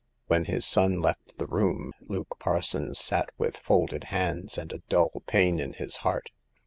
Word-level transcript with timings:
''When 0.29 0.45
his 0.45 0.65
son 0.65 0.99
left 0.99 1.37
the 1.37 1.45
room, 1.45 1.93
Luke 2.07 2.37
Parsons 2.39 2.97
sat 2.97 3.29
with 3.37 3.55
folded 3.57 4.05
hands 4.05 4.57
and 4.57 4.73
a 4.73 4.81
dull 4.89 5.11
pain 5.27 5.59
in 5.59 5.73
his 5.73 5.97
heart. 5.97 6.31